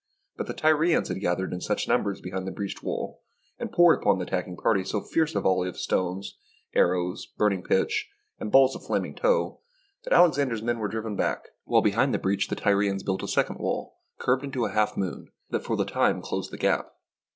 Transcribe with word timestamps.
But 0.35 0.47
the 0.47 0.55
Tyrians 0.55 1.09
had 1.09 1.19
gathered 1.21 1.53
in 1.53 1.61
such 1.61 1.87
numbers 1.87 2.21
behind 2.21 2.47
the 2.47 2.51
breached 2.51 2.81
wall 2.81 3.21
and 3.59 3.71
poured 3.71 3.99
upon 3.99 4.17
the 4.17 4.25
attacking 4.25 4.57
party 4.57 4.83
so 4.83 5.01
fierce 5.01 5.35
a 5.35 5.41
volley 5.41 5.69
of 5.69 5.77
stones, 5.77 6.39
arrows, 6.73 7.27
burning 7.37 7.61
pitch, 7.61 8.09
and 8.39 8.51
balls 8.51 8.75
of 8.75 8.83
flaming 8.83 9.13
tow, 9.13 9.59
that 10.03 10.11
Alexander's 10.11 10.63
men 10.63 10.79
were 10.79 10.87
driven 10.87 11.15
back, 11.15 11.49
while 11.65 11.83
behind 11.83 12.15
the 12.15 12.17
breach 12.17 12.47
the 12.47 12.55
Tyri 12.55 12.89
ans 12.89 13.03
built 13.03 13.21
a 13.21 13.27
second 13.27 13.59
wall, 13.59 13.99
curved 14.17 14.43
into 14.43 14.65
a 14.65 14.71
half 14.71 14.97
moon, 14.97 15.27
that 15.51 15.63
for 15.63 15.77
the 15.77 15.85
time 15.85 16.23
closed 16.23 16.49
the 16.49 16.57
gap. 16.57 16.95